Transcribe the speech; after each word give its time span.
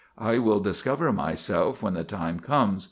I 0.17 0.39
will 0.39 0.59
discover 0.59 1.13
myself 1.13 1.83
when 1.83 1.93
the 1.93 2.03
time 2.03 2.39
comes. 2.39 2.79